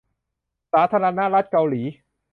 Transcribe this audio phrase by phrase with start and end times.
[0.71, 1.81] สาธารณรัฐเกาหลี